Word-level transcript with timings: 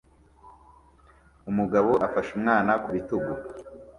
Umugabo 1.49 1.91
afashe 2.05 2.31
umwana 2.37 2.71
ku 2.83 2.89
bitugu 2.95 3.31